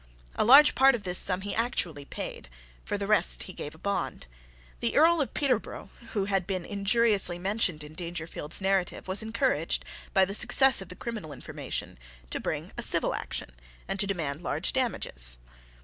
A 0.35 0.43
large 0.43 0.73
part 0.73 0.95
of 0.95 1.03
this 1.03 1.19
sum 1.19 1.41
he 1.41 1.53
actually 1.53 2.05
paid: 2.05 2.49
for 2.83 2.97
the 2.97 3.05
rest 3.05 3.43
he 3.43 3.53
gave 3.53 3.75
a 3.75 3.77
bond. 3.77 4.25
The 4.79 4.97
Earl 4.97 5.21
of 5.21 5.35
Peterborough, 5.35 5.91
who 6.13 6.25
had 6.25 6.47
been 6.47 6.65
injuriously 6.65 7.37
mentioned 7.37 7.83
in 7.83 7.93
Dangerfield's 7.93 8.61
narrative, 8.61 9.07
was 9.07 9.21
encouraged, 9.21 9.85
by 10.11 10.25
the 10.25 10.33
success 10.33 10.81
of 10.81 10.89
the 10.89 10.95
criminal 10.95 11.31
information, 11.31 11.99
to 12.31 12.39
bring 12.39 12.71
a 12.79 12.81
civil 12.81 13.13
action, 13.13 13.51
and 13.87 13.99
to 13.99 14.07
demand 14.07 14.41
large 14.41 14.73
damages. 14.73 15.37